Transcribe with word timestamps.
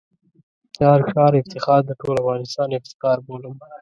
د 0.77 0.79
هر 0.91 1.01
ښار 1.11 1.33
افتخار 1.41 1.81
د 1.85 1.91
ټول 2.01 2.15
افغانستان 2.23 2.69
افتخار 2.73 3.17
بولم. 3.25 3.55